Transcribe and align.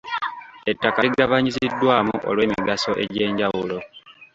Ettaka 0.71 0.99
ligabanyiziddwamu 1.05 2.15
olw'emigaso 2.29 2.91
egy'enjawulo. 3.03 3.77